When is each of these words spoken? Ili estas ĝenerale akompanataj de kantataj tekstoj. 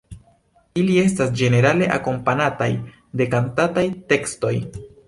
Ili 0.83 0.95
estas 1.01 1.35
ĝenerale 1.43 1.91
akompanataj 1.99 2.71
de 3.21 3.33
kantataj 3.37 3.87
tekstoj. 4.15 4.57